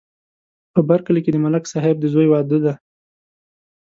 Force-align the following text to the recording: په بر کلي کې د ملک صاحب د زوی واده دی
په 0.73 0.79
بر 0.87 0.99
کلي 1.05 1.21
کې 1.23 1.31
د 1.33 1.37
ملک 1.45 1.63
صاحب 1.73 1.95
د 1.99 2.05
زوی 2.13 2.27
واده 2.29 2.57
دی 2.65 2.73